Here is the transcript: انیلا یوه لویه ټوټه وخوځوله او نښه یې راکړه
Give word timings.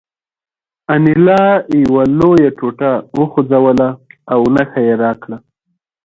انیلا 0.93 1.41
یوه 1.83 2.03
لویه 2.19 2.49
ټوټه 2.57 2.91
وخوځوله 3.17 3.89
او 4.33 4.39
نښه 4.55 4.79
یې 4.87 4.95
راکړه 5.03 5.37